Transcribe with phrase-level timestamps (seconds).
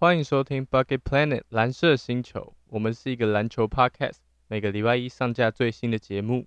[0.00, 4.16] 欢迎收听 Bucket Planet 蓝色星球，我们是一个篮球 podcast，
[4.48, 6.46] 每个礼拜一上架最新的节目。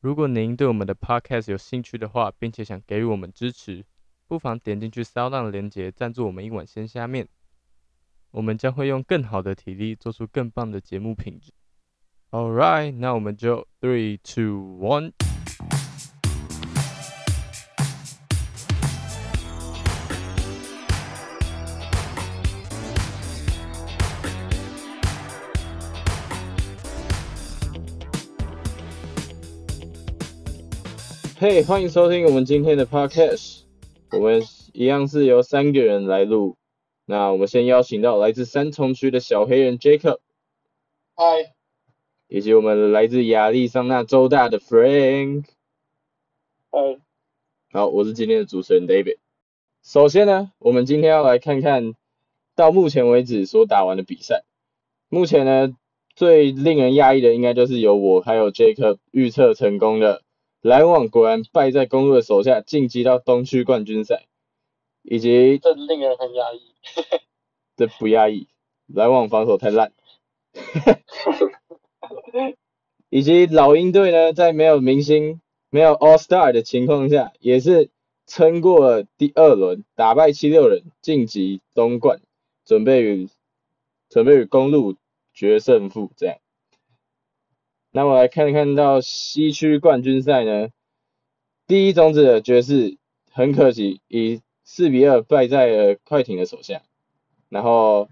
[0.00, 3.84] 如果您对我们的 podcast 有兴趣的话，并且想给予我们支持，
[4.26, 7.28] 不妨点进去 s o u n 的链接赞助我们一碗鲜虾面，
[8.32, 11.52] 我们将会用更好的体力做出更棒的节目品质。
[12.32, 15.12] All right，那我们就 three two one。
[31.42, 33.62] 嘿，欢迎收听我们今天的 podcast。
[34.10, 34.42] 我们
[34.74, 36.58] 一样是由三个人来录。
[37.06, 40.18] 那我们先邀请到来自三重区的小黑人 Jacob，
[41.14, 41.54] 嗨，
[42.28, 45.44] 以及我们来自亚利桑那州大的 Frank。
[46.70, 46.98] 嗨，
[47.72, 49.16] 好，我是今天的主持人 David。
[49.82, 51.94] 首先呢，我们今天要来看看
[52.54, 54.44] 到目前为止所打完的比赛。
[55.08, 55.74] 目前呢，
[56.14, 60.20] 最令人讶异的应该就是由我还有 Jacob 预测成功的。
[60.60, 64.26] 篮网果然败在公路的手下，晋级到东区冠军赛，
[65.02, 66.74] 以及这令人很压抑。
[67.76, 68.46] 这不压抑，
[68.86, 69.92] 篮网防守太烂。
[73.08, 77.88] 以及老鹰队呢，在没有明星、没有 All Star 的情况下，也是
[78.26, 82.20] 撑过了第二轮，打败七六人，晋级东冠，
[82.66, 83.30] 准备与
[84.10, 84.96] 准备与公路
[85.32, 86.36] 决胜负，这样。
[87.92, 90.68] 那我来看一看到西区冠军赛呢，
[91.66, 92.98] 第一种子的爵士
[93.32, 96.82] 很可惜以四比二败在了快艇的手下，
[97.48, 98.08] 然后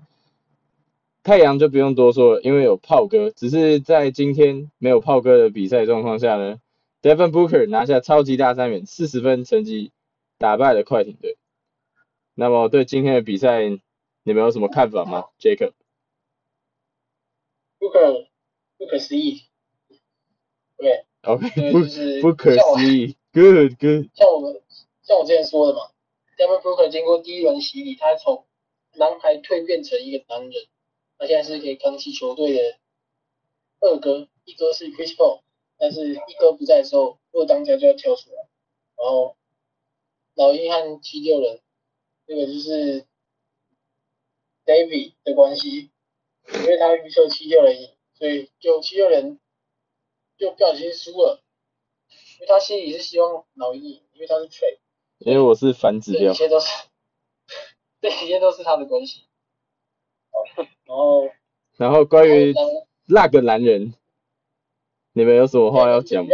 [1.23, 6.61] 太阳就不用多说了，因为有炮哥，只是在今天没有炮哥的比赛状况下呢
[7.01, 9.93] ，Devin Booker 拿下超级大三元四十分成绩
[10.39, 11.37] 打败了快艇队。
[12.34, 13.69] 那么对今天的比赛
[14.25, 15.73] 你们有什么看法吗？Jacob，Booker
[18.77, 19.48] 不可思议。
[20.79, 21.81] 对，OK，不
[22.23, 24.06] 不可思议，Good Good。
[24.15, 24.62] 像我们
[25.03, 25.91] 像我之前说的嘛
[26.37, 28.47] ，Devin Booker 经过第一轮洗礼，他从
[28.94, 30.53] 男孩蜕变成一个男人，
[31.19, 32.78] 他现在是可以扛起球队的
[33.81, 35.41] 二哥，一哥是 Chris Paul，
[35.78, 38.37] 但是一哥不在的时候，二当家就要跳出来，
[38.97, 39.37] 然后
[40.37, 41.60] 老鹰和七六人，
[42.25, 43.05] 这个就是
[44.65, 45.91] David 的关系，
[46.55, 49.41] 因为他预测七六人赢，所以就七六人。
[50.38, 51.43] 就不小心输了，
[52.37, 54.78] 因为他心里是希望老鹰赢，因为他是 trade，
[55.19, 56.69] 因为我是反指标，这一切都是，
[58.00, 59.27] 这一切都是他的关系。
[60.84, 61.28] 然后，
[61.77, 62.54] 然后关于
[63.06, 63.94] 那个男人，
[65.12, 66.31] 你们有什么话要讲吗？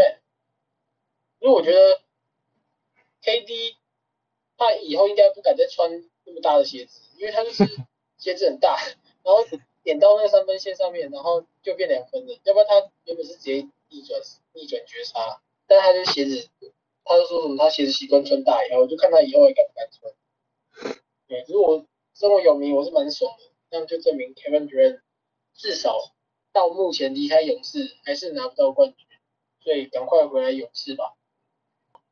[1.41, 2.01] 因为我觉得
[3.23, 3.77] KD
[4.57, 5.91] 他以后应该不敢再穿
[6.25, 7.65] 那么大的鞋子，因为他就是
[8.19, 8.77] 鞋子很大，
[9.23, 9.39] 然后
[9.85, 13.69] 点到那个三分线上面，然后就变两分了，要不然他原本是直接。
[13.91, 14.21] 逆转
[14.55, 16.49] 逆转绝杀，但他的鞋子，
[17.05, 20.97] 他就说什么他鞋子习惯穿大以后，我就看他以后还敢不敢穿。
[21.29, 24.99] 对，如果这么有名，我是蛮爽的，这样就证明 Kevin Durant
[25.55, 25.97] 至少
[26.53, 29.07] 到目前离开勇士还是拿不到冠军，
[29.63, 31.15] 所以赶快回来勇士吧。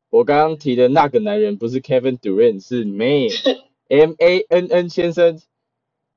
[0.09, 3.27] 我刚刚提的那个男人不是 Kevin Durant，是 Man
[3.89, 5.41] M A N N 先生。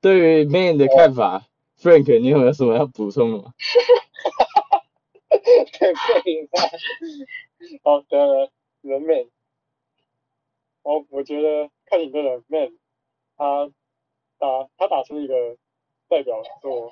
[0.01, 1.47] 对于 Man 的看法
[1.79, 3.53] ，Frank，你有没有什么要补充的吗？
[5.73, 6.61] 太废话。
[7.83, 9.27] 好的，人 man。
[10.83, 12.77] 我我觉得看你的人 man，
[13.35, 13.69] 他
[14.37, 15.57] 打他打出一个
[16.07, 16.91] 代表作，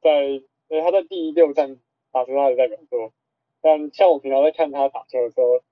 [0.00, 1.80] 在呃他在第六站
[2.12, 3.12] 打出他的代表作，
[3.60, 5.62] 但像我平常在看他打球的时候，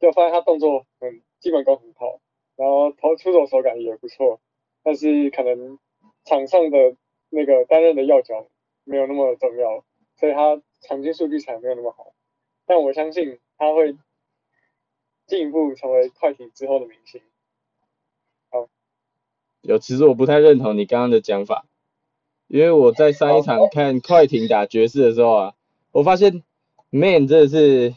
[0.00, 2.20] 就发现他动作很基本功很好，
[2.56, 4.40] 然后投出手手感也不错，
[4.82, 5.78] 但是可能
[6.24, 6.96] 场上的
[7.28, 8.46] 那个担任的要角
[8.84, 9.84] 没有那么重要，
[10.16, 10.60] 所以他。
[10.82, 12.14] 场均数据才没有那么好，
[12.64, 13.98] 但我相信他会
[15.26, 17.20] 进一步成为快艇之后的明星。
[18.50, 18.66] 好，
[19.60, 21.66] 有，其实我不太认同你刚刚的讲法，
[22.46, 25.54] 因为我在上一场看快艇打爵士的时候啊，
[25.92, 26.42] 我发现
[26.88, 27.94] Man 真的是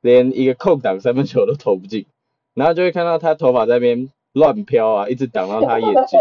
[0.00, 2.06] 连一个空档三分球都投不进，
[2.54, 6.18] 然后就会看到他头发在边乱飘啊，一直挡到他眼睛，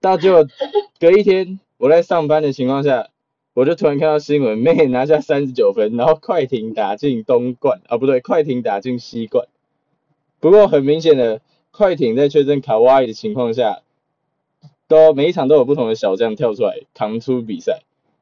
[0.00, 0.46] 到就
[1.00, 3.08] 隔一天我在上班的情况下。
[3.58, 9.48] 我就突然看到新闻，Man 拿下三十九分，然后快艇打进东冠，啊不对，快艇打进西冠。
[10.40, 11.40] 不过很明显的，
[11.70, 13.80] 快艇在确诊卡哇伊的情况下，
[14.88, 17.80] 都每一场都有不同的小将跳出来扛出比赛。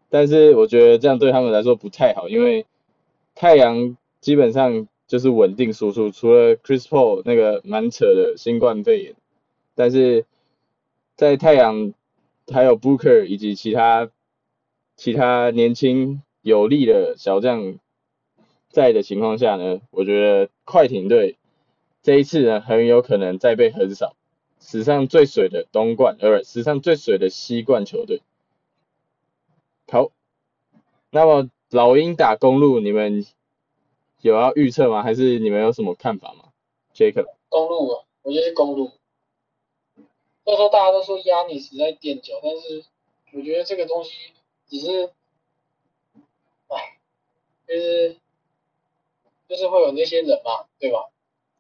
[0.09, 2.65] 但是我觉得这样对他们来说不太好，因为
[3.35, 9.15] 太阳基本上就是稳定输出，除了 Chris Paul 那个蛮扯的新冠肺炎，
[9.75, 10.27] 但是
[11.17, 11.95] 在太阳
[12.53, 14.11] 还有 Booker 以及其他
[14.97, 17.79] 其他年轻有力的小将
[18.69, 21.37] 在的情况下呢，我觉得快艇队
[22.03, 24.17] 这一次呢很有可能再被横扫，
[24.61, 28.21] 史上最水的东冠，呃，史上最水的西冠球队。
[29.87, 30.11] 好，
[31.11, 33.25] 那么老鹰打公路，你们
[34.21, 35.03] 有要预测吗？
[35.03, 36.47] 还是你们有什么看法吗
[36.95, 38.91] ？Jacob，公路啊，我觉得是公路。
[40.45, 42.85] 那时候大家都说压你实在垫脚，但是
[43.33, 44.11] 我觉得这个东西
[44.69, 45.13] 只是，
[46.69, 46.99] 唉，
[47.67, 48.17] 就是
[49.49, 51.11] 就是会有那些人嘛，对吧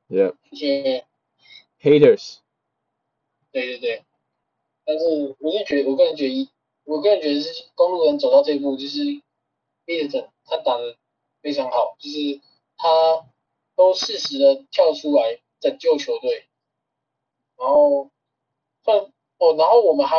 [0.09, 1.07] ？Yeah, 一些
[1.81, 2.39] haters.
[3.53, 4.05] 对对对，
[4.85, 6.49] 但是我是觉得，我个人觉得一，
[6.85, 8.99] 我个人觉得是公路人走到这一步，就是
[9.85, 10.97] b i 整他打的
[11.41, 12.41] 非常好，就是
[12.77, 13.27] 他
[13.77, 16.47] 都适时的跳出来拯救球队，
[17.57, 18.11] 然后
[18.85, 18.99] 算
[19.39, 20.17] 哦，然后我们还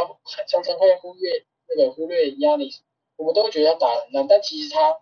[0.48, 2.72] 常常会忽略那个忽略压力，
[3.16, 5.00] 我们都会觉得他打很烂，但其实他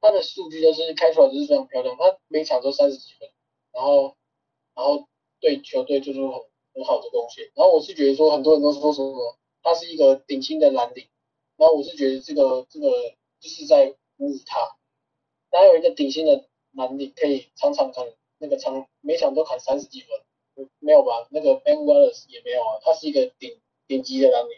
[0.00, 3.30] 他的数据都是开出来都是非常漂亮，他每场都三十几分，
[3.72, 4.16] 然后
[4.74, 5.08] 然后
[5.40, 6.40] 对球队做出很
[6.74, 7.44] 很好的贡献。
[7.54, 11.08] 然后我是觉得说，很多人都说什么他是一个顶薪的蓝领，
[11.56, 12.90] 然后我是觉得这个这个
[13.40, 13.86] 就是在
[14.18, 14.76] 侮辱他。
[15.52, 18.06] 哪有一个顶薪的蓝领可以常常砍
[18.38, 20.08] 那个场每场都砍三十几分？
[20.78, 21.26] 没有吧？
[21.30, 24.50] 那个 Ben Wallace 也没有啊，他是一个顶顶级的蓝领，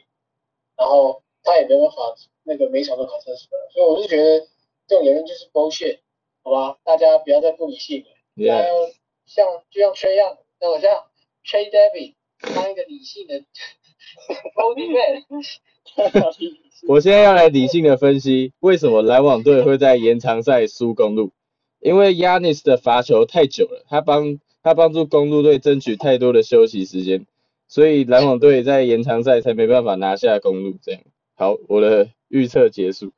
[0.76, 2.14] 然后他也没办法
[2.44, 4.46] 那个每场都考三十分，所以我是觉得
[4.86, 5.98] 这种言论就是 bullshit，
[6.42, 6.78] 好吧？
[6.84, 8.06] 大家不要再不理性了。
[8.48, 8.66] 大家 Yeah.
[8.68, 8.90] 要
[9.26, 11.04] 像就像 Trey 一样，那我像
[11.44, 12.14] Trey David
[12.54, 13.40] 当一个理性的
[14.56, 15.24] voting man，
[16.88, 21.30] 我现在要来理性的分析，为什么篮网队会在延长赛输公路？
[21.78, 27.26] 因为 Yanis 的罚球太久了，他帮他帮助公路队争取太多的休息时间，
[27.68, 30.74] 所以篮网队在延长赛才没办法拿下公路。
[30.82, 31.00] 这样，
[31.36, 33.12] 好，我的预测结束。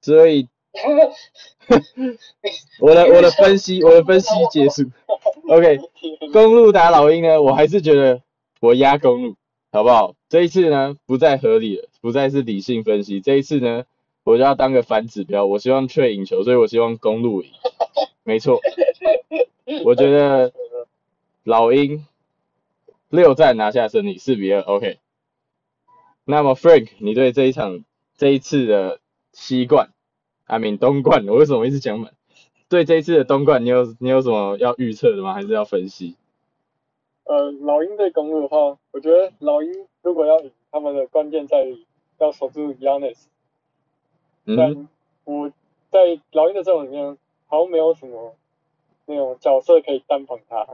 [0.00, 0.48] 所以
[2.80, 4.84] 我的我的分析我的分析结束。
[5.48, 5.78] OK，
[6.32, 8.20] 公路打老鹰呢，我还是觉得
[8.60, 9.34] 我压公路，
[9.72, 10.14] 好不好？
[10.28, 13.20] 这一次呢，不再合理了，不再是理性分析。
[13.20, 13.84] 这一次呢，
[14.24, 17.50] 我就要当个反指标，我希望 Trey 赢球，所以我希望公路赢。
[18.24, 18.60] 没错，
[19.84, 20.52] 我觉得
[21.48, 22.04] 老鹰
[23.08, 24.60] 六战拿下胜利，四比二。
[24.60, 24.98] OK，
[26.26, 27.84] 那么 Frank，你对这一场
[28.18, 29.00] 这一次的
[29.32, 29.88] 西冠
[30.44, 32.12] ，I mean 东冠，我为什么一直讲满？
[32.68, 35.32] 对这一次的东冠，你有你有什么要预测的吗？
[35.32, 36.16] 还是要分析？
[37.24, 39.72] 呃，老鹰对公路的话，我觉得老鹰
[40.02, 41.86] 如果要赢，他们的关键在于
[42.18, 43.24] 要守住 Yanis。
[44.44, 44.88] 嗯，但
[45.24, 45.50] 我
[45.90, 47.16] 在老鹰的阵容里面
[47.46, 48.36] 好像没有什么
[49.06, 50.66] 那种角色可以单捧他，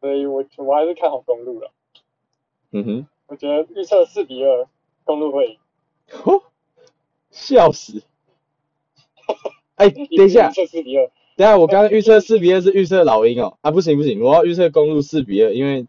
[0.00, 1.70] 所以我我还是看好公路了。
[2.72, 3.06] 嗯哼。
[3.28, 4.68] 我觉得预测四比二，
[5.02, 5.58] 公路会赢。
[6.12, 6.44] 吼，
[7.32, 8.04] 笑死！
[9.74, 15.88] 哎、等一下预，测四比二，等一下，我刚刚预测四比二是预测老鹰哦，啊不行不行，我要预测公路四比二，因为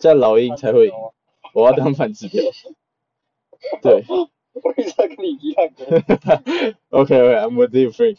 [0.00, 0.92] 这样老鹰才会赢，
[1.54, 2.42] 我要当反指标。
[3.80, 6.74] 对我预测跟你一样的。
[6.90, 8.18] ，OK OK，I'm with you Frank。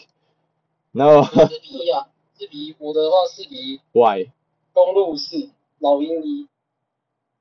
[0.93, 4.29] 然后四比一啊，四比一，我的话四比一，Why？
[4.73, 5.49] 公路四，
[5.79, 6.49] 老鹰一。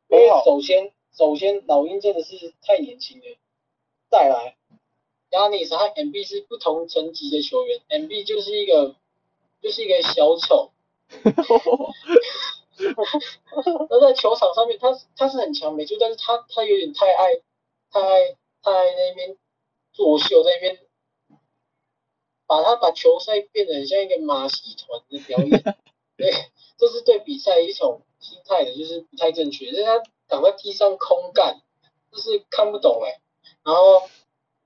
[0.08, 3.24] 因为首先，首先老鹰真的是太年轻了，
[4.10, 4.56] 再来
[5.30, 8.94] ，Yanis 和 MB 是不同层级的球员，MB 就是一个
[9.62, 10.70] 就是一个小丑，
[13.88, 17.36] 那在球场上面他他是很强没错，但是他他有点太爱
[17.90, 19.38] 太爱太爱那边
[19.94, 20.78] 作秀，在那边
[22.46, 25.72] 把他把球赛变得很像一个马戏团的表演，对，
[26.78, 29.70] 这是对比赛一种心态的，就是不太正确。
[29.70, 31.60] 就是他躺在地上空干，
[32.10, 33.20] 就是看不懂哎、
[33.64, 34.02] 然后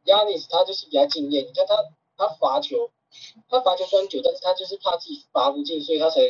[0.04, 1.76] 亚尼斯他就是比较敬业，你看他
[2.16, 2.90] 他罚球，
[3.48, 6.20] 他罚球虽然久，但是他就是怕自己罚不进，所以他才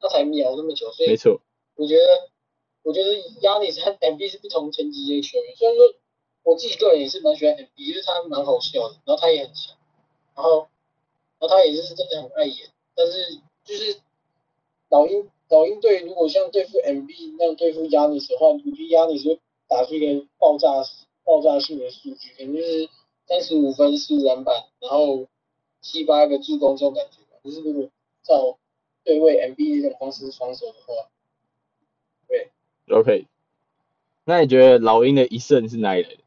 [0.00, 0.92] 他才瞄那么久。
[0.92, 1.40] 所以没错，
[1.76, 2.04] 我觉得，
[2.82, 3.10] 我觉得
[3.40, 5.56] Yanis 和 MB 是不同层级的球员。
[5.56, 5.94] 虽然说
[6.42, 9.76] 我自己个人也是蛮喜欢 MB，就是他蛮好笑的，然后他也很强，
[10.34, 10.68] 然后
[11.38, 14.00] 然后他也是真的很爱演，但是就是
[14.92, 17.08] 老鹰老鹰队如果像对付 MB
[17.38, 20.68] 那样对付 Yanis 的话，我觉得 Yanis 会打出一个爆炸
[21.24, 22.90] 爆炸性的数据，可能就是
[23.26, 25.26] 三十五分、十五篮板，然后
[25.80, 27.40] 七八个助攻这种感觉吧。
[27.42, 27.88] 就是如果
[28.22, 28.58] 照
[29.02, 31.08] 对位 MB 这种方式防守的话，
[32.28, 32.50] 对
[32.90, 33.26] OK。
[34.24, 36.18] 那你觉得老鹰的一胜是哪里来的？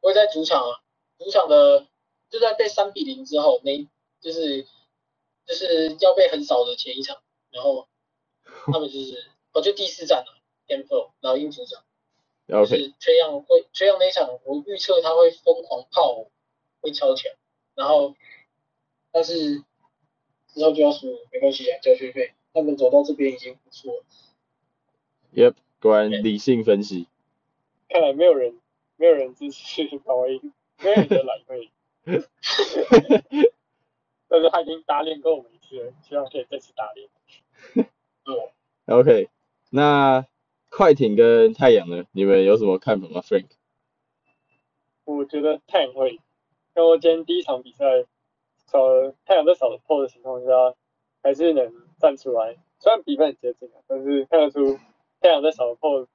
[0.00, 0.80] 我会在主场啊，
[1.18, 1.86] 主场的
[2.30, 3.86] 就在被三比零之后，那
[4.20, 4.66] 就是
[5.46, 7.88] 就是要被很少的前一场，然后
[8.72, 11.82] 他们就是哦就第四站了 g a m e f o 老鹰主场，
[12.48, 16.26] 就 OK，是崔样会崔样那一场，我预测他会疯狂炮，
[16.80, 17.32] 会超强，
[17.74, 18.14] 然后
[19.12, 19.62] 但是
[20.48, 24.04] 之后就要输了，没关系啊，交学费，他们走到这边已经不错了。
[25.34, 27.08] Yep，果然理性分析。
[27.88, 28.60] 看来没有人
[28.96, 30.40] 没有人支持卡哇伊，
[30.78, 31.72] 没有人觉得懒会赢，
[34.34, 37.08] 但是他已经打脸过我们一次了，希望可以再次打脸。
[38.24, 38.52] 对
[38.86, 39.28] ，OK，
[39.70, 40.26] 那
[40.70, 42.04] 快艇跟太阳呢？
[42.10, 43.46] 你们有什么看法吗，Frank？
[45.04, 46.16] 我觉得太阳会赢，
[46.74, 47.84] 因为我今天第一场比赛
[48.72, 50.74] 呃太阳在少了 PO 的情况下，
[51.22, 52.56] 还是能站出来。
[52.80, 54.80] 虽然比分很接近啊，但是看得出
[55.20, 56.08] 太阳在少了 PO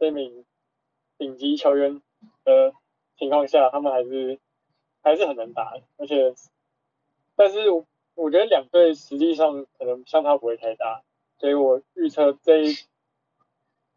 [0.00, 0.44] 这名
[1.18, 2.02] 顶级球员
[2.42, 2.72] 的
[3.16, 4.40] 情况下，他们还是
[5.02, 6.34] 还是很难打的，而且
[7.40, 11.02] 但是我我觉得两队实际上可能相差不会太大，
[11.38, 12.76] 所以我预测这一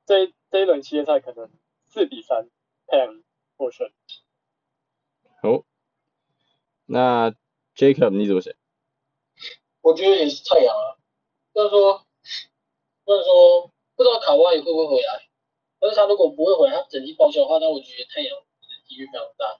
[0.06, 1.52] 这一这一轮系列赛可能
[1.86, 2.50] 四比三
[2.88, 3.22] 太阳
[3.58, 3.92] 获胜。
[5.42, 5.66] 好，
[6.86, 7.36] 那
[7.76, 8.54] Jacob 你怎么想？
[9.82, 10.96] 我觉得也是太阳啊。
[11.54, 12.06] 就是说，
[13.06, 15.28] 就是说不知道卡哇伊会不会回来，
[15.82, 19.60] 但是他如果不会回来，他整季报销的话，那我觉得太阳的几率非常大。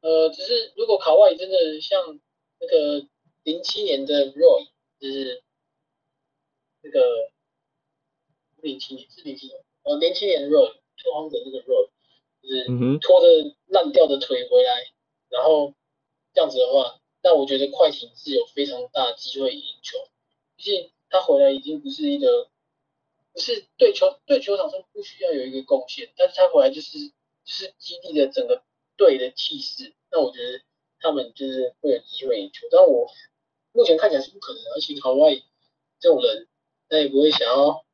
[0.00, 2.18] 呃，只是如果卡哇伊真的像
[2.62, 3.08] 那个
[3.42, 4.68] 零七年的 Roy，
[5.00, 5.42] 就是
[6.80, 7.00] 那个
[8.60, 11.88] 零七年是零七年，呃，零七年的 Roy 拓荒者那个 Roy，
[12.40, 14.92] 就是拖着烂掉的腿回来，
[15.28, 15.74] 然后
[16.32, 19.98] 这样子的话，那我觉得快艇是有非常大的机会赢球。
[20.54, 22.48] 毕竟他回来已经不是一个，
[23.32, 26.98] 不是对球对球场上不需要有一个贡献，但是他回来就是
[27.44, 28.62] 就是激励了整个
[28.96, 29.92] 队的气势。
[30.12, 30.62] 那我觉得
[31.02, 33.10] 他们就是会有机会赢球，但我
[33.72, 35.42] 目前看起来是不可能，而且卡哇伊
[35.98, 36.48] 这种人，
[36.88, 37.84] 他也不会想要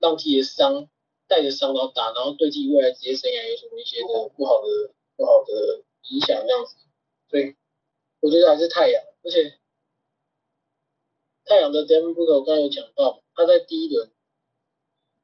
[0.00, 0.88] 让自己的伤
[1.28, 6.74] 带着伤然后打，然后对自己未来职业生涯有什么一些的不好的不好的影响这样子。
[7.28, 7.54] 所以
[8.20, 9.58] 我觉得还是太阳，而且
[11.44, 14.10] 太阳的 d e m b o 我刚有讲到，他在第一轮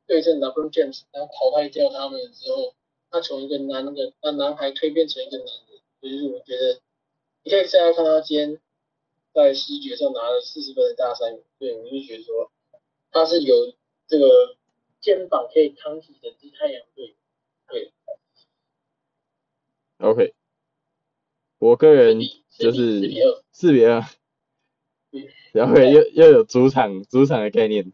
[0.06, 2.74] 对阵 LeBron James，然后淘汰掉他们之后，
[3.10, 5.46] 他从一个男的那男孩蜕变成一个男，
[6.00, 6.80] 就是我觉得
[7.42, 8.60] 你可以现在看他今天
[9.32, 12.50] 在西决上拿了四十分的大三元，对，我就觉得说
[13.10, 13.54] 他是有
[14.06, 14.56] 这个
[15.00, 17.14] 肩膀可以扛起整支太阳队，
[17.68, 17.92] 对
[19.98, 20.34] ，OK，
[21.58, 24.00] 我个人就是二，四比二。
[25.12, 25.22] 嗯，
[25.52, 27.92] 然后又又有主场主场的概念，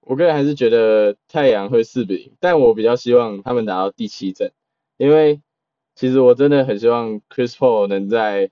[0.00, 4.52] 我个人还是觉得太阳会四比零，但我比较希望他们打到第七战，
[4.96, 5.40] 因为
[5.94, 8.50] 其实我真的很希望 Chris Paul 能在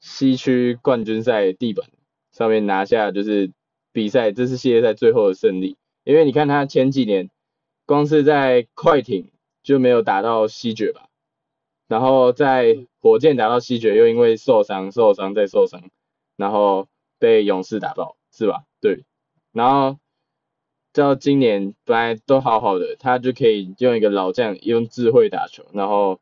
[0.00, 1.88] 西区冠军赛地板
[2.32, 3.52] 上面拿下就是
[3.92, 7.30] 比赛这次系列赛最后的胜利，因为你看他前几年
[7.86, 9.30] 光是在快艇
[9.62, 11.08] 就没有打到西决吧，
[11.88, 15.90] 然后在火箭打到西决又因为受伤受伤再受伤，
[16.36, 16.88] 然后
[17.18, 18.64] 被勇士打爆是吧？
[18.80, 19.04] 对，
[19.52, 19.98] 然后
[21.02, 26.20] 到今年本来都好好的，他就可以用一个老将用智慧打球，然后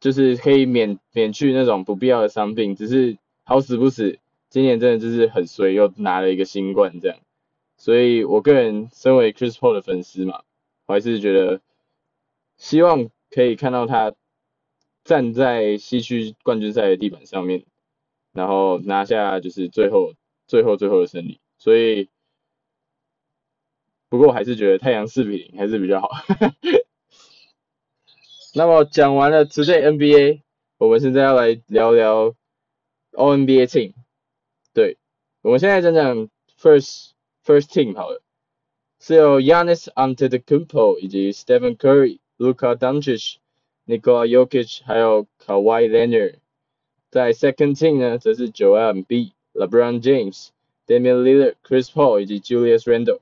[0.00, 4.18] 就是可以免免去那种不必要的伤病，只是好死不死，
[4.50, 7.18] 今年真的就是很衰，又拿了一个新冠这样，
[7.78, 10.42] 所以我个人身为 Chris Paul 的粉丝嘛，
[10.84, 11.62] 我还是觉得
[12.58, 14.12] 希望可以看到他
[15.04, 17.64] 站在西区冠军赛的地板上面，
[18.34, 20.12] 然后拿下就是最后
[20.46, 22.10] 最后最后的胜利，所以。
[24.08, 26.08] 不过我还是觉得太阳四比零还是比较好。
[28.54, 30.40] 那么讲完了直接 NBA，
[30.78, 32.34] 我们现在要来聊聊
[33.12, 33.92] O N B A Team。
[34.72, 34.96] 对，
[35.42, 37.10] 我们现在讲讲 First
[37.44, 38.22] First Team 好了，
[38.98, 43.36] 是由 Yanis Antetokounmpo 以及 Stephen Curry、Luka Doncic、
[43.86, 46.36] Nikola Jokic 还有 Kawhi Leonard。
[47.10, 50.48] 在 Second Team 呢，则是 Joel m b、LeBron James、
[50.86, 53.20] Damian Lillard、Chris Paul 以及 Julius Randle。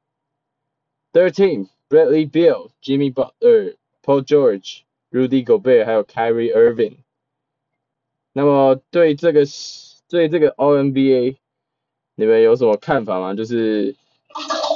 [1.16, 6.98] Thirteen, Bradley Beal, Jimmy Butler, Paul George, Rudy Gobert 还有 Kyrie Irving。
[8.34, 9.46] 那么对这个
[10.10, 11.38] 对这个 O N B A，
[12.16, 13.32] 你们有什么看法吗？
[13.32, 13.96] 就是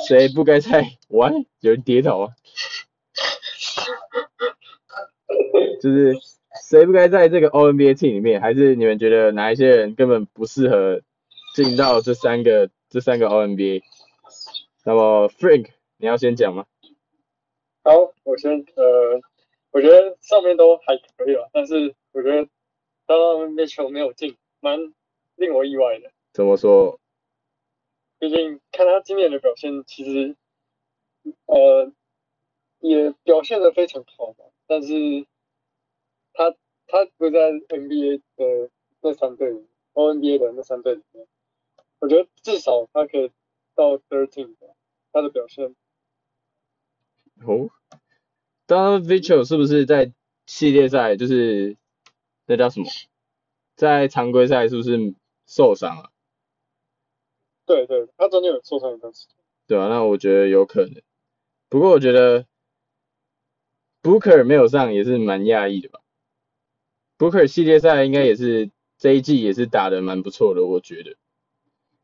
[0.09, 1.45] 谁不该在玩？
[1.61, 2.33] 有人跌倒啊？
[5.83, 6.17] 就是
[6.71, 8.41] 谁不该在这个 O N B A team 里面？
[8.41, 11.03] 还是你们觉得哪一些人根本不适合
[11.55, 13.83] 进到这三个这三个 O N B A？
[14.85, 15.67] 那么 Frank。
[16.01, 16.67] 你要先讲吗？
[17.83, 17.93] 好，
[18.25, 19.21] 我先呃，
[19.71, 22.49] 我觉得上面都还可以吧，但是我觉得
[23.07, 24.79] 当他们那球没有进，蛮
[25.37, 26.11] 令我意外的。
[26.33, 26.99] 怎么说？
[28.19, 30.37] 毕竟看他今年的表现，其实
[31.47, 31.93] 呃
[32.79, 34.95] 也表现的非常好嘛，但是
[36.33, 36.51] 他
[36.87, 38.71] 他不在 NBA 的
[39.03, 41.27] 那三队里 o NBA 的那三队里面，
[41.99, 43.31] 我觉得至少他可以
[43.75, 44.67] 到 thirteen 吧，
[45.13, 45.75] 他的表现。
[47.45, 47.71] 哦，
[48.67, 50.13] 当 Mitchell 是不是在
[50.47, 51.77] 系列赛就是
[52.47, 52.87] 那叫什么，
[53.77, 55.15] 在常规赛是不是
[55.47, 56.11] 受伤了？
[57.67, 59.37] 对对，他中间有受伤一段时间。
[59.67, 61.03] 对啊，那我觉得有可能。
[61.69, 62.47] 不过我觉得
[64.03, 66.01] Booker 没有上也是蛮讶异的吧。
[67.17, 71.17] Booker 系列赛应该也是这一季也是打的蛮不错的，我觉得。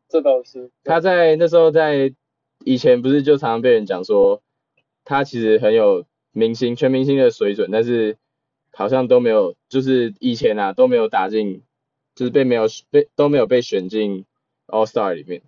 [0.08, 0.70] 这倒是。
[0.84, 2.14] 他在那时候在
[2.64, 4.40] 以前不是就常常被人讲说，
[5.06, 8.18] 他其实很有明星全明星的水准，但是
[8.72, 11.62] 好像都没有，就是以前啊都没有打进，
[12.14, 14.26] 就是被没有被都没有被选进
[14.66, 15.40] All Star 里面。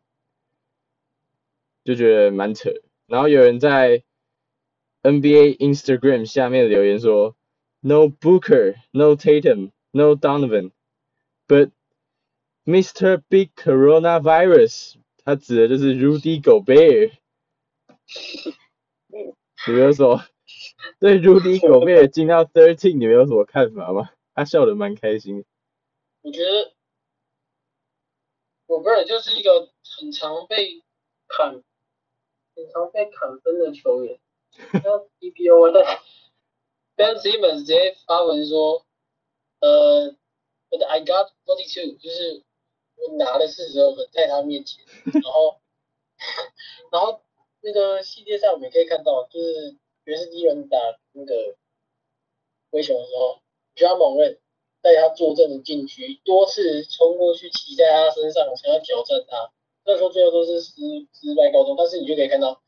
[1.85, 2.71] 就觉得蛮扯，
[3.07, 4.03] 然后有人在
[5.03, 7.35] NBA Instagram 下面留言说
[7.81, 10.73] ，No Booker, No Tatum, No Donovan,
[11.47, 11.71] but
[12.67, 13.23] Mr.
[13.31, 17.12] Big Coronavirus，他指的就是 Rudy Gobert。
[19.67, 20.25] 你有什么
[21.00, 24.11] 对 Rudy Gobert 进到 thirteen 你们有什么看法吗？
[24.35, 25.45] 他笑得蛮开心。
[26.23, 26.73] 我觉得
[28.67, 30.83] Gobert 就是一个很常被
[31.27, 31.62] 砍。
[32.55, 34.19] 很常被砍分的球员，
[34.83, 35.85] 那 DPO 的
[36.97, 38.85] Ben Simmons 直接发文说，
[39.61, 40.11] 呃
[40.69, 42.43] ，But I got forty two，就是
[42.97, 45.61] 我拿了四十二分在他面前，然后，
[46.91, 47.23] 然后
[47.61, 50.79] 那个系列上我们可以看到，就是爵士第一轮打
[51.12, 51.57] 那个
[52.71, 53.41] 灰熊的时候
[53.75, 54.38] j a m o n
[54.81, 59.50] 带他坐镇的禁区，多次冲过去骑在他身上，想要挑战他。
[59.85, 60.73] 那时候最后都是失
[61.12, 62.62] 失败告终，但是你就可以看到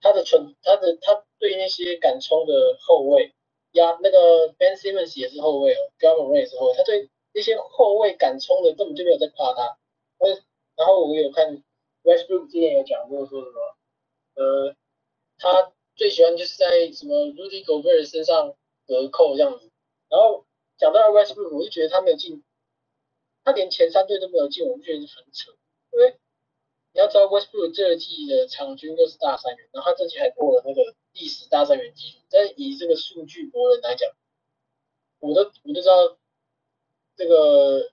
[0.00, 3.34] 他的存他的他对那些敢冲的后卫
[3.72, 9.76] 压那个 Ben Simmons 也是后卫哦 g a v i n 也是后卫，他对那些后卫敢冲的根本就没有在怕他。
[10.76, 11.62] 然后我有看
[12.02, 13.76] Westbrook 之前有讲过说什么，
[14.34, 14.76] 呃，
[15.38, 19.70] 他最喜欢就是在什么 Rudy Gobert 身上得扣这样子。
[20.08, 20.46] 然后
[20.78, 22.42] 讲到 Westbrook，我就觉得他没有进，
[23.44, 25.52] 他连前三队都没有进，我就觉得很扯。
[25.92, 26.18] 因为
[26.92, 32.24] 你要知道，Westbrook 这季的场均都是大三元，然后他这季还破了那个历史大三元纪录。
[32.30, 34.10] 但以这个数据博人来讲，
[35.20, 36.18] 我都我都知道
[37.16, 37.90] 这个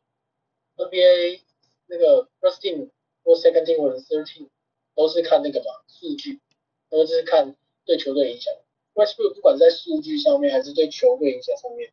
[0.78, 1.42] NBA
[1.88, 2.90] 那个 first team
[3.24, 4.50] 或 second team 或者 Thirteen，
[4.96, 6.40] 都是看那个嘛数据，
[6.90, 7.56] 都是看
[7.86, 8.54] 对球队影响。
[8.94, 11.92] Westbrook 不管在数据上面还是对球队影响上面，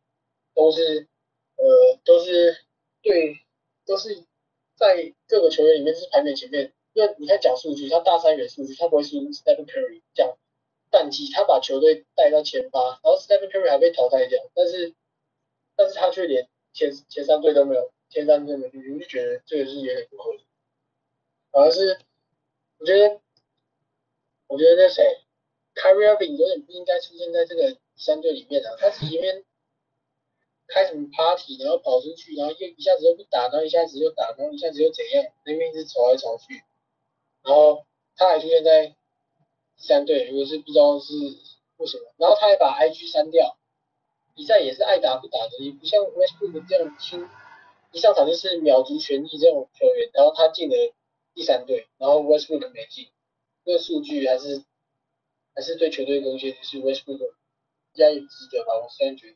[0.53, 1.07] 都是
[1.55, 2.57] 呃都是
[3.01, 3.37] 对
[3.85, 4.23] 都是。
[4.79, 10.37] 在各个球员里面是排名前面，因为你看讲数据，他大三元数据，他不会输 Stephen Curry 这样，
[10.91, 14.93] 淡季他把球队带到前八，然后 Stephen Curry 还被淘汰掉，但是
[15.75, 20.45] 但是他却连前前三队都没有，前三队没进，我就觉得这个是有点不合理。
[21.57, 21.97] 反而是
[22.77, 23.19] 我觉得
[24.45, 25.03] 我觉得那谁
[25.73, 29.43] c a r r i e r v i n 有点不应该出现在这个三队里面啊，他前面。
[30.69, 35.23] 开什么 party，然后跑出去，然后又一下子又不打，然后一下子又打，然后一下子又怎样？
[35.45, 36.61] 那边一直吵来吵去，
[37.41, 37.85] 然后
[38.17, 38.93] 他还出现在
[39.77, 41.13] 三队，如果是不知道是
[41.77, 43.57] 为什么，然后他还把 IG 删掉，
[44.35, 47.29] 比赛也是爱打不打的，也不像 Westbrook 这样轻，
[47.93, 50.75] 一上场就是秒足全力这种球员，然后他进了
[51.37, 53.05] 第三队，然后 Westbrook 没进，
[53.63, 54.63] 这个数据还是
[55.53, 58.73] 还是对球队贡献，就是 Westbrook 应该值得吧？
[58.81, 59.35] 我觉得。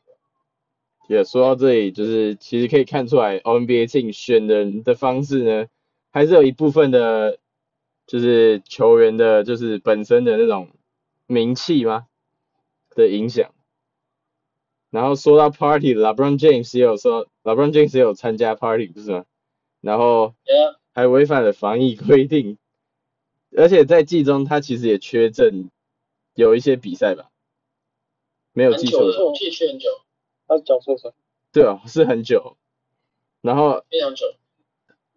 [1.08, 5.68] 也说到这里，就是其实可以看出来，NBA team 选人的方式呢，
[6.10, 7.38] 还是有一部分的，
[8.08, 10.70] 就是球员的，就是本身的那种
[11.28, 12.08] 名气吗
[12.96, 13.54] 的影响。
[14.90, 19.24] 然后说到 party，LeBron James 也有说，LeBron James 也有参加 party 不是吗？
[19.80, 20.34] 然后
[20.92, 22.58] 还违反了防疫规定，
[23.56, 25.70] 而且在季中他其实也缺阵，
[26.34, 27.30] 有一些比赛吧，
[28.52, 29.12] 没有记错。
[29.34, 29.88] 缺很久。
[30.48, 31.14] 他脚受伤，
[31.50, 32.58] 对啊，是很久，
[33.40, 34.26] 然后非常久，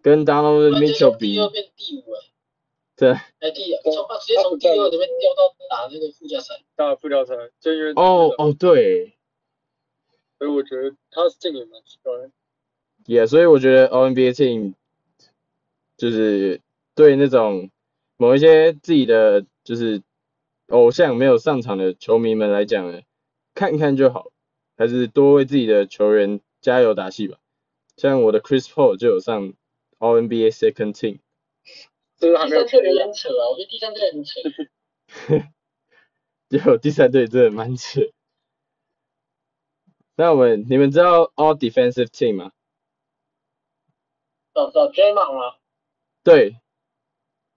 [0.02, 2.32] 跟 Donald Mitchell 比，第二变第五哎，
[2.96, 3.10] 对，
[3.40, 9.18] 哎第从直接从第二里面掉到打那个附加赛，打附加赛，就因为哦哦对，
[10.38, 12.32] 所以我觉得他是这个蛮奇怪的，
[13.08, 14.76] 也所以我觉得 NBA team
[15.98, 16.62] 就是
[16.94, 17.72] 对那种
[18.18, 20.02] 某一些自己的就是
[20.68, 23.02] 偶像没有上场的球迷们来讲呢，
[23.54, 24.32] 看看就好。
[24.78, 27.38] 还是多为自己的球员加油打气吧。
[27.96, 29.54] 像我的 Chris Paul 就有上
[30.00, 31.20] All NBA Second Team。
[32.20, 34.42] 第三队有点扯啊，我觉得第三队很扯。
[36.50, 38.02] 结果第三队真的蛮扯。
[40.18, 42.52] 那我们你们知道 All Defensive Team 吗？
[44.54, 45.56] 找找 J 芒吗？
[46.25, 46.57] 对，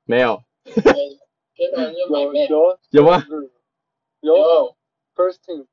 [0.06, 3.26] 没有， J 芒就买有 man，有有吗？
[3.30, 3.50] 嗯
[4.22, 4.76] 有有
[5.16, 5.68] first team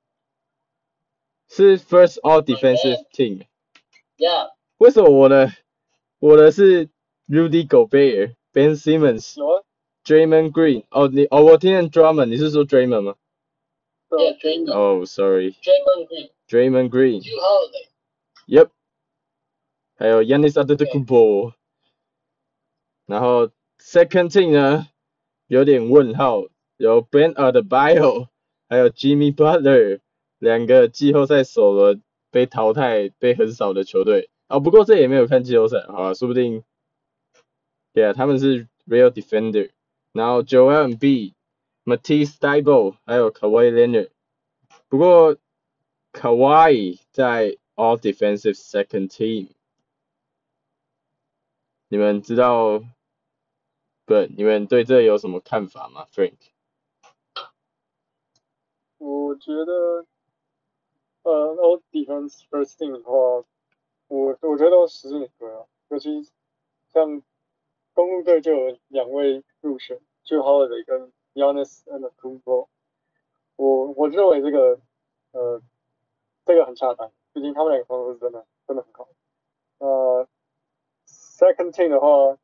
[1.48, 3.46] 是 First All Defensive Team。
[4.18, 5.52] ，Yeah，为什么我的
[6.18, 6.88] 我的是
[7.28, 9.62] Rudy Gobert、Ben Simmons、有啊，
[10.04, 10.84] Draymond Green？
[10.90, 13.16] 哦，你哦，我听见 Drummond，你是说 Draymond 吗？
[14.08, 17.22] 对啊 Yeah J 芒哦、s o r r y J 芒 Green Draymond Green。
[17.22, 17.88] Drew Holiday，
[18.48, 18.70] Yep，
[19.96, 21.52] 还有 Yanis Antetokounmpo，
[23.05, 23.47] 然后
[23.79, 24.87] second team 呢
[25.47, 26.43] 有点问号，
[26.77, 28.29] 有 Ben a d b i o
[28.67, 29.99] 还有 Jimmy Butler，
[30.39, 36.63] 两个季后赛首轮被淘汰被横扫的球队啊、不过这也没有看季后赛，好吧，说不定，
[37.93, 39.71] 对啊，他们是 real defender，
[40.11, 41.33] 然后 Joel m b
[41.83, 44.09] Matisse t y b o 还有 Kawhi Leonard，
[44.87, 45.37] 不过
[46.13, 49.47] Kawhi 在 All Defensive Second Team，
[51.87, 52.83] 你们知道
[54.05, 54.27] 对？
[54.35, 56.37] 你们对这有什么看法吗，Frank？
[58.97, 60.05] 我觉得，
[61.23, 63.11] 呃，all defense first team 的话，
[64.07, 65.65] 我我觉得都实至名归啊。
[65.89, 66.09] 尤其
[66.93, 67.21] 像
[67.93, 72.67] 公路队就有两位入选，就 Holiday 跟 Giannis Antetokounmpo。
[73.57, 74.79] 我我认为这个，
[75.31, 75.61] 呃，
[76.45, 79.07] 这个很恰当，毕竟他们两个防守是真的真的很好。
[79.79, 80.27] 呃
[81.07, 82.37] ，second team 的话，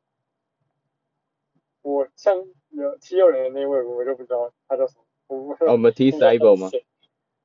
[1.82, 2.36] 我像
[2.70, 5.04] 有七六人的那位，我就不知道他叫什么。
[5.28, 6.70] 我哦，Matisse Thybulle 吗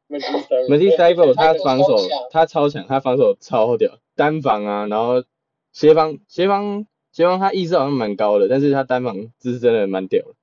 [0.10, 1.98] Matisse Thybulle 他他防守
[2.32, 5.24] 他超强，他防守超屌，单防啊，然后
[5.72, 10.36] 协防协防协防他意识好像蛮高的，但是他单防是真的蛮屌的。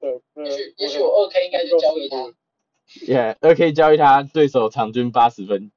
[0.00, 2.34] 对，也许也许我二 K 应该就交给他。
[3.06, 5.70] Yeah，二 K 交易他对手场均八十分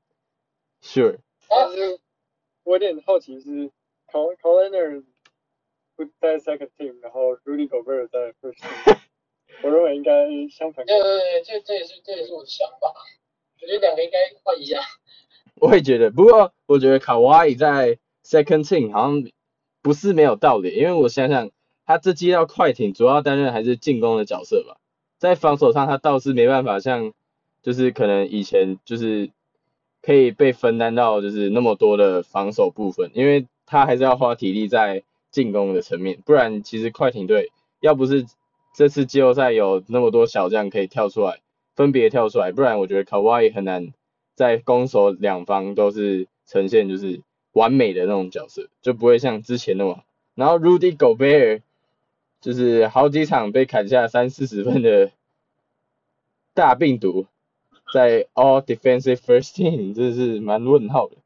[0.82, 1.18] ，Sure。
[1.50, 2.00] 但是
[2.64, 3.68] 我有点好奇是
[4.08, 5.04] c o c o l i n e r
[5.96, 8.98] 不在 second team，然后 Rudy Gobert 在 first team，
[9.64, 10.12] 我认为应该
[10.50, 10.86] 相反。
[10.86, 12.94] 对对对，这这也是这也是我的想法。
[13.62, 14.80] 我觉得两个应该换一下。
[15.56, 19.24] 我也觉得，不过我觉得卡哇伊在 second team 好像
[19.82, 21.52] 不是没有道理，因为我想想，
[21.86, 24.78] 他这季到快艇主要担任还是进攻的角色吧，
[25.20, 27.14] 在防守上他倒是没办法像，
[27.62, 29.30] 就是可能以前就是
[30.02, 38.26] 可以被分担到就是那么多的防守部分，因为他还是要花体力在进攻的层面，不然其实快艇队要不是
[38.74, 41.42] 这次季后赛有那么多小将可以跳出来，
[41.76, 43.92] 分别跳出来，不然我觉得卡哇伊很难
[44.36, 50.04] 在攻守两方都是呈现就是完美的那种角色，就不会像之前那么。
[50.36, 51.62] 然后 Rudy Gobert
[52.42, 55.12] 就是好几场被砍下三四十分的
[56.54, 57.26] 大病毒，
[57.94, 61.18] 在 All Defensive First Team 真的是蛮问号的。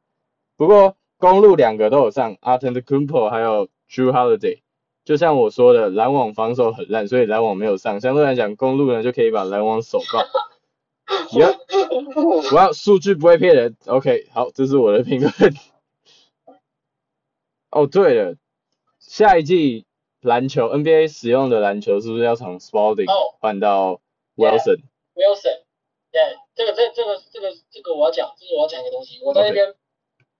[0.57, 4.61] 不过公路两个都有上 a r t e n t k u m p o 还有 Drew Holiday，
[5.05, 7.99] 就像我说的，篮网防守很烂，所以篮网没有上。
[8.01, 10.23] 相对来讲，公路呢就可以把篮网守爆。
[11.31, 13.77] Yep，哇，数据不会骗人。
[13.85, 15.31] OK，好，这是我的评论。
[17.71, 18.35] 哦，对了，
[18.99, 19.85] 下一季
[20.19, 24.01] 篮球 NBA 使用的篮球是不是要从 Spalding 哦换到
[24.35, 25.61] Wilson？Wilson，
[26.11, 26.21] 对，
[26.55, 29.21] 这个这这个这个这个我要讲，这是我要讲一个东西。
[29.23, 29.75] 我在那边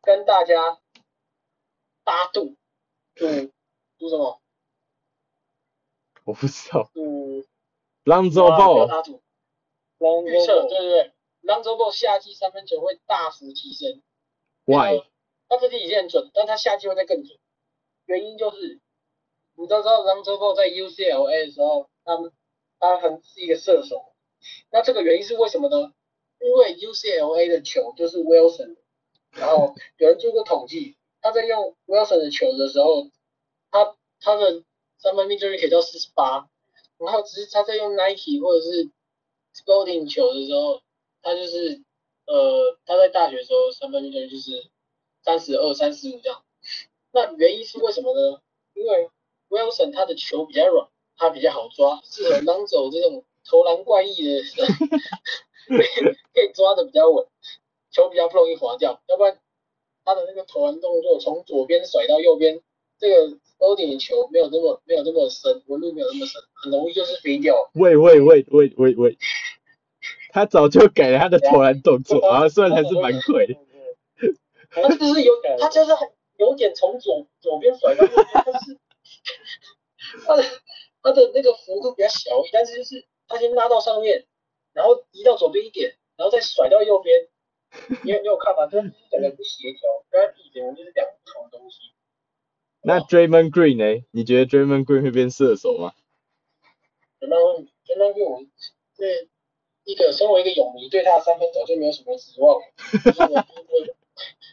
[0.02, 0.80] 跟大家
[2.04, 2.56] 八度
[3.18, 3.52] 赌
[3.98, 4.42] 赌什么？
[6.24, 6.90] 我不知道。
[9.02, 9.22] 赌
[10.00, 14.02] ，，Long 预测，对对对，Lonzo Ball 夏季三分球会大幅提升。
[14.66, 15.04] Why？
[15.50, 17.40] 他这季已经很准，但他夏季会再更准。
[18.06, 18.82] 原因就是，
[19.56, 22.34] 你都知道 Lonzo Ball 在 UCLA 的时候，他们
[22.80, 24.14] 他很是一个射手。
[24.70, 25.94] 那这个原因是为什么呢？
[26.40, 28.82] 因为 UCLA 的球就是 Wilson，的
[29.32, 33.10] 然后有人做过统计，他在用 Wilson 的球的时候，
[33.72, 34.64] 他他的
[34.98, 36.48] 三分命中率可以到四十八，
[36.98, 38.90] 然后只是他在用 Nike 或者是
[39.56, 40.82] Sporting 球的时候，
[41.22, 41.84] 他就是
[42.26, 44.70] 呃他在大学的时候三分命中率就是
[45.24, 46.44] 三十二、三十五这样。
[47.12, 48.42] 那原因是为什么呢？
[48.74, 49.10] 因为
[49.50, 54.46] Wilson 他的球比较软，他比较好抓，适合 Lonzo 这种投篮怪异的人，
[56.34, 57.26] 可以抓的比较稳，
[57.92, 59.02] 球比较不容易滑掉。
[59.08, 59.40] 要不然
[60.08, 62.62] 他的那个投篮动作从左边甩到右边，
[62.98, 67.54] 这个欧顶的球没有那么没有那么深，纹路没有那么深，很容易就是飞掉。
[67.74, 69.18] 喂喂喂喂喂喂，
[70.30, 73.56] 他早就改了他的投篮动作，啊，虽然还是蛮贵的。
[74.72, 78.78] 他就是有， 他就是很有点从左左边甩到右边，但是
[80.26, 80.50] 他的他
[81.04, 84.26] 他的那个幅度比较小，但是就是他先拉到上面，
[84.72, 87.28] 然后移到左边一点，然后再甩到右边。
[88.04, 88.68] 你有你有看吗？
[88.70, 91.94] 这两个不协调，跟他比简直就是两个不同的东西。
[92.82, 94.06] 那 Draymond Green 呢？
[94.12, 95.94] 你觉得 Draymond Green 会变射手吗？
[97.20, 98.46] 然后 Draymond Green 我
[98.96, 99.28] 对
[99.84, 102.66] 一个身为一个泳迷，对他的三分早就没有什么指望了。
[103.04, 103.88] 就是我我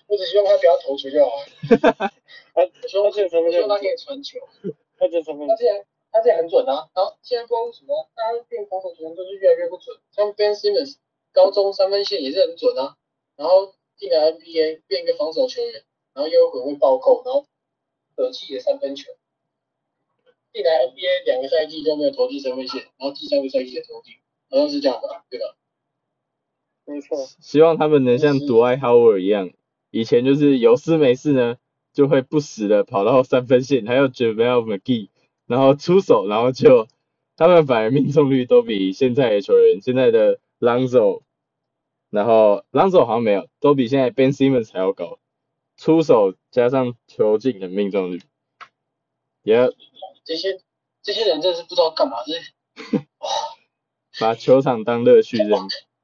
[0.09, 1.45] 我只希望他不要投球就好了。
[2.55, 4.39] 他他这个三分线我希望，他可以传球。
[4.99, 9.97] 他这个三分他之前他之前很准啊，然后现在不知道为什么大家变防守球员都是越来越不准。
[10.13, 10.97] 像 Ben Simmons
[11.33, 12.97] 高中三分线也是很准啊，
[13.37, 17.47] 然后进来 NBA 变一个防守球员，然后又很会暴扣，然后
[18.17, 19.11] 可气的三分球。
[20.53, 24.15] 进来 NBA 两个赛季都没有投进三分线，然后第三个赛季也投进，
[24.49, 25.57] 好像是这样吧，对吧？
[26.87, 29.51] 没错，希望他们能像就是独爱 Howard 一样，
[29.91, 31.57] 以前就是有事没事呢，
[31.93, 35.09] 就会不时的跑到三分线，还有 JaVale McGee，
[35.47, 36.87] 然后出手，然后就
[37.37, 41.23] 他们反而命中率都比现在的球员，现在的 Lonzo，
[42.15, 45.19] 然后 Lonzo 好像没有，都比现在 Ben Simmons 还要高，
[45.77, 48.23] 出手加上球进的命中率，
[49.43, 49.57] 也
[50.25, 50.61] 这些
[51.03, 52.53] 这些人真的是不知道干嘛，就是
[54.21, 55.51] 把球场当乐趣扔。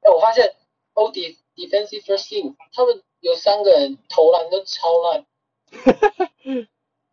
[0.01, 0.53] 哎，我发现
[0.93, 5.25] O D defensive first team 他们有三个人投篮都超烂，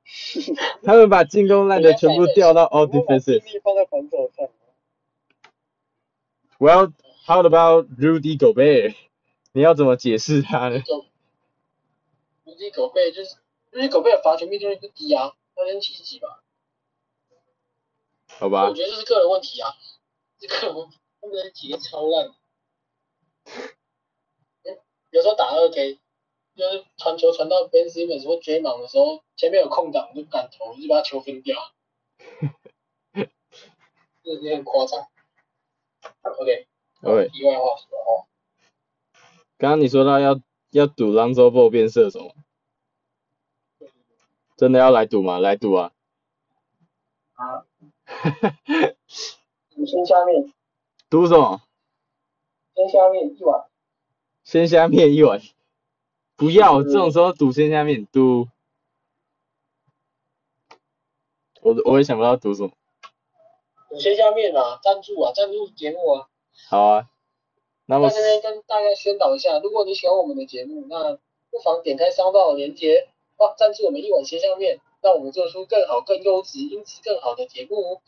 [0.82, 3.44] 他们把进攻烂的全部调到把精 defensive。
[3.44, 4.48] 力放在防守上。
[6.58, 6.92] Well,
[7.28, 8.94] how about Rudy Gobert？
[9.52, 10.80] 你要怎么解释他呢？
[10.80, 11.04] 就
[12.44, 13.36] 如今狗贝就是
[13.70, 16.42] Rudy Gobert 的罚球命中率不低啊，三千七十几吧。
[18.28, 19.74] 好吧我，觉得这是个人问题啊，
[20.38, 22.28] 这个人问题，他们的体力超烂。
[23.46, 23.68] 嗯
[25.10, 25.98] 有时候打二 K，
[26.54, 31.56] 就是传球传到 Ben Simmons 或 J 芒的时候，前面有空档就不敢投，就把他球分掉。
[33.14, 35.08] 这有点夸张。
[36.22, 36.66] OK，
[37.02, 38.26] OK，题外话说哦，
[39.56, 42.34] 刚刚你说到要要赌 Lonzo Ball 变射手，
[44.56, 45.38] 真的要来赌吗？
[45.38, 45.92] 来赌啊！
[47.34, 47.64] 啊，
[49.70, 50.52] 赌鲜虾面，
[51.08, 51.62] 赌什么？
[52.74, 53.64] 鲜虾面一碗，
[54.44, 55.40] 鲜虾面一碗。
[56.36, 58.48] 不要，这种时候赌鲜虾面，赌。
[61.60, 62.70] 我我也想不到赌什么。
[63.90, 66.28] 你先下面啊，赞助啊，赞助节目啊。
[66.68, 67.06] 好啊，
[67.86, 71.14] 那么那这边跟大家宣导一下，如果你喜欢我们的节目，那
[71.50, 78.02] 不妨点开商道的链接，哦，赞助我们一碗鲜香面，让我们做出更好、更优质、音质更好的节目哦。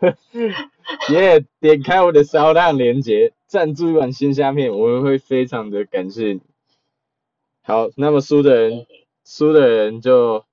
[1.10, 6.40] 耶点开我的烧蛋链接，赞助一碗鲜虾面，我们会非常的感谢你。
[7.62, 8.86] 好，那么输的人，
[9.24, 10.44] 输的人就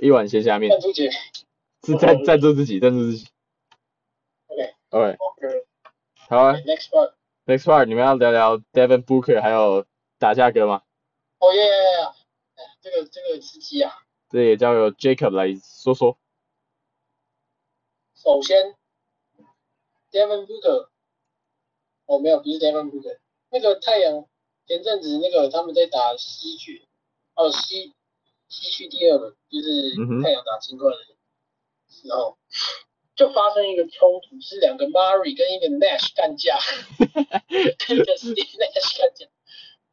[0.00, 1.10] 一碗鲜虾面赞，助节
[1.84, 3.26] 是赞赞助自己，赞助自己。
[4.90, 5.18] OK
[6.28, 9.84] 好啊，Next part，，Next part 你们要聊聊 Devin Booker 还有
[10.18, 10.82] 打价格吗？
[11.38, 11.62] 哦耶，
[12.54, 13.92] 哎这个这个刺激啊！
[14.30, 16.18] 这也交由 Jacob 来说说。
[18.14, 18.74] 首先
[20.10, 20.88] ，Devin Booker，
[22.06, 23.18] 哦没有，不是 Devin Booker，
[23.50, 24.26] 那个太阳
[24.66, 26.86] 前阵子那个他们在打西区，
[27.34, 27.94] 哦西
[28.48, 30.96] 西区第二轮，就是太阳打金块的
[31.88, 32.36] 时候，
[33.18, 36.56] 就发生一个冲突，是两个 Murray 跟一个 Nash 干架，
[37.88, 39.26] 跟一个 Steve Nash 干架，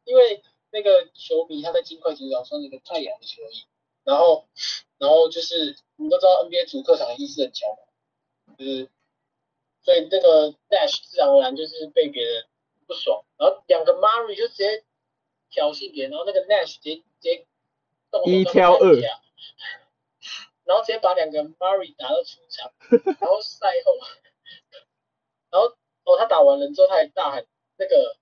[0.04, 3.64] 因为那个球迷他在金块球场穿了一个太阳的球衣，
[4.04, 4.46] 然后
[4.98, 8.54] 然后就是你都知道 NBA 主客场的意识很强嘛。
[8.56, 8.88] 就是，
[9.82, 12.46] 所以那个 Nash 自然而然就是被别人
[12.86, 14.84] 不爽，然后两个 Murray 就直接
[15.50, 17.44] 挑衅别人，然后那个 Nash 直接直接
[18.24, 18.94] 一挑二
[20.66, 22.72] 然后直接把两个 Murray 打到出场，
[23.20, 23.92] 然后赛后，
[25.50, 25.68] 然后
[26.04, 27.46] 哦他打完人之后他还大喊
[27.78, 28.16] 那个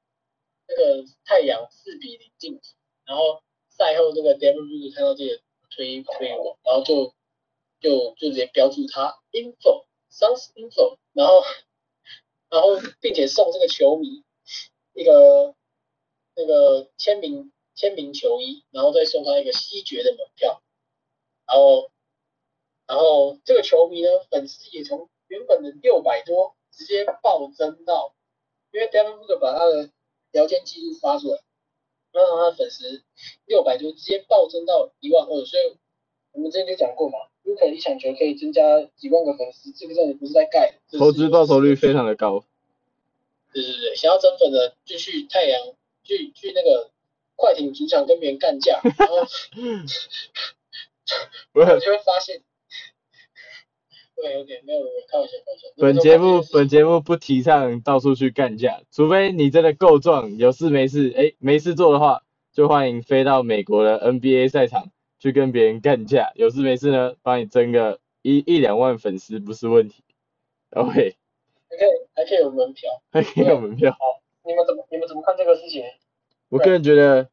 [0.68, 2.74] 那个太阳四比零晋级，
[3.06, 7.14] 然后赛后那个 Devin Booker 看到这个推推文，然后就
[7.80, 11.42] 就就直接标注他 info suns info，，然后
[12.50, 14.22] 然后并且送这个球迷
[14.92, 15.54] 一个
[16.36, 20.62] 那个签名签名球衣，然后再送他一个西决的门票，
[21.46, 21.90] 然后
[22.86, 28.14] 然后这个球迷呢粉丝也从原本的六百多直接暴增到，
[28.72, 29.90] 因为 Devin Booker 把他的
[30.32, 31.38] 聊天记录发出来，
[32.12, 33.02] 然后他的粉丝
[33.46, 35.76] 六百多直接暴增到一万二，所以
[36.32, 37.18] 我们之前就讲过嘛。
[37.42, 38.62] 如果一场球可以增加
[38.96, 40.98] 几万个粉丝，这个真的不是在盖的。
[40.98, 42.44] 投资报酬率非常的高。
[43.52, 45.60] 对对对，想要增粉的就去太阳，
[46.02, 46.90] 去去那个
[47.36, 49.18] 快艇主场跟别人干架，然后
[51.52, 52.42] 不 然后就会发现，
[54.16, 55.68] 对，OK，没有没有，开玩笑开玩笑。
[55.76, 62.22] 本节目本节目不提倡到处去干架，除非你真的够壮，有事没事，哎，没事做的话，
[62.52, 66.32] 就欢迎飞到美国的 NBA 赛场去跟别人干架。
[66.36, 70.02] 有事没事呢，帮你争个一一两万粉丝不是问题。
[70.70, 70.92] OK，
[71.68, 73.90] 还可以还可以有门票，还可以有门票。
[73.92, 73.98] 好，
[74.44, 75.82] 你们怎么你们怎么看这个事情？
[76.48, 77.28] 我个人觉得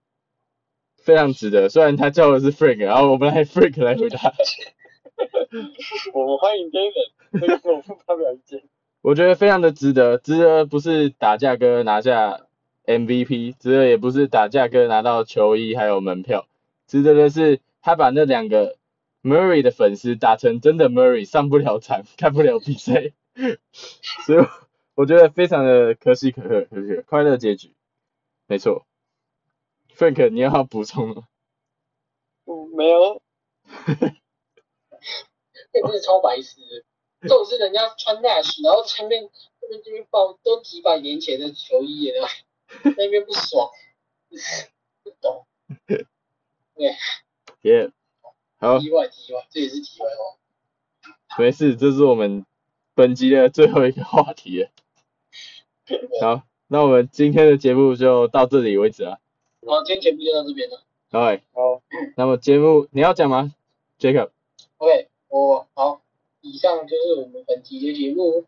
[0.97, 4.33] 非常值得，虽然他叫的是 Frank，然后我们来 Frank 来回答。
[6.13, 8.63] 我们欢迎 David，我不发表意见。
[9.01, 12.41] 我觉得非常的值得，值得不是打架哥拿下
[12.85, 16.47] MVP，值得也不是打架哥拿到球衣还有门票，
[16.87, 18.77] 值得的是他把那两个
[19.23, 23.11] Murray 的粉丝打成真的 Murray 上不了场， 看不了比赛，
[24.25, 24.45] 所以
[24.95, 27.73] 我觉得非常的可喜可贺，可喜可快乐结局，
[28.47, 28.85] 没错。
[29.95, 31.23] Frank，你要补充吗？
[32.45, 33.21] 嗯，没有。
[35.73, 36.59] 那不是超白痴，
[37.21, 39.29] 这种是人家穿 Nash，然后前面
[39.61, 42.27] 那边这边爆都几百年前的球衣了，
[42.83, 43.69] 那边不爽，
[45.03, 45.45] 不懂。
[45.87, 46.05] 对。
[47.61, 47.91] 耶。
[48.57, 48.79] 好。
[48.79, 50.37] 题外题外，这也是题外话。
[51.37, 52.45] 没事，这是我们
[52.93, 54.69] 本集的最后一个话题了。
[56.21, 59.19] 好，那我们今天的节目就到这里为止了。
[59.65, 60.83] 好，今天节目就到这边了。
[61.53, 61.81] 好。
[62.17, 63.53] 那么节目你要讲吗
[63.99, 65.10] ，Jacob？OK。
[65.31, 66.01] 我好，
[66.41, 68.45] 以上就是我们本期的节目。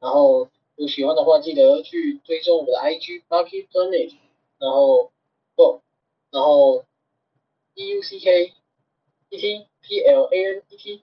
[0.00, 4.14] 然后有喜欢的话，记得去追踪我们的 IG Lucky Planet，
[4.58, 5.12] 然后
[5.54, 5.82] 不，
[6.30, 6.84] 然后
[7.74, 8.54] E U C K
[9.28, 11.02] E T P L A N E T，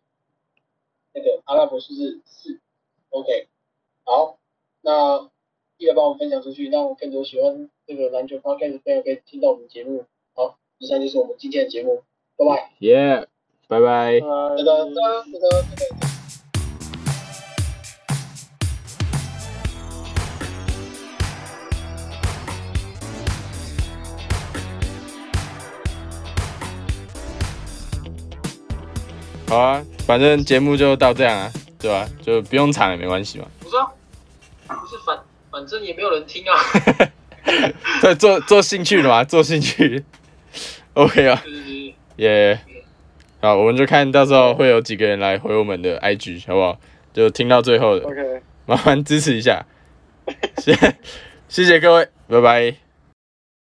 [1.13, 2.60] 那个阿拉伯数字四
[3.12, 3.48] ，OK，
[4.04, 4.39] 好，
[4.82, 5.30] 那
[5.78, 10.06] 记得帮我分享出去，让更多喜欢这个篮球 Podcast 的朋友可以听到我们节目。
[10.34, 12.04] 好，以上就是我们今天的节目，
[12.36, 12.74] 拜拜。
[12.80, 13.37] Yeah。
[13.69, 14.21] 拜拜。
[29.49, 32.08] 好啊，反正节目就到这样啊，对吧？
[32.21, 33.45] 就不用长也没关系嘛。
[33.60, 33.91] 不是啊，
[34.77, 35.19] 不是反
[35.51, 36.56] 反正也没有人听啊。
[38.01, 40.06] 对，做做兴趣的嘛，做兴趣。
[40.93, 41.43] OK 啊。
[42.15, 42.58] 也。
[43.39, 46.80] 好，我们就看到时候会有几个人来回我们的 IG，好不好？
[47.13, 48.06] 就听到最后的，
[48.65, 49.65] 麻烦支持一下，
[50.58, 50.73] 谢
[51.47, 52.87] 谢谢各位，拜拜。